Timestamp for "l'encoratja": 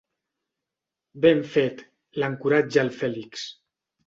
2.17-2.83